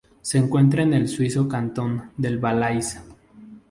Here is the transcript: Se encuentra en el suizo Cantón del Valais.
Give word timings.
Se 0.23 0.39
encuentra 0.39 0.81
en 0.81 0.95
el 0.95 1.07
suizo 1.07 1.47
Cantón 1.47 2.09
del 2.17 2.39
Valais. 2.39 2.99